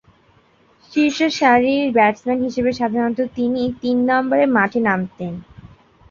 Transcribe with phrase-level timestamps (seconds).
[0.91, 5.33] শীর্ষ সারির ব্যাটসম্যান হিসেবে সাধারণতঃ তিনি তিন নম্বরে মাঠে নামতেন।